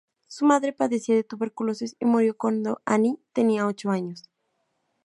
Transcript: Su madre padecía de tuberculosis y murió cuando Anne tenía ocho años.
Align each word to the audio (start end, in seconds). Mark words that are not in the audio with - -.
Su 0.27 0.45
madre 0.45 0.73
padecía 0.73 1.13
de 1.13 1.23
tuberculosis 1.23 1.95
y 1.99 2.05
murió 2.05 2.35
cuando 2.35 2.81
Anne 2.85 3.19
tenía 3.33 3.67
ocho 3.67 3.91
años. 3.91 4.27